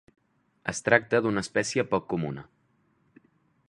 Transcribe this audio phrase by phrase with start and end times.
[0.73, 2.49] Es tracta d'una espècie poc comuna.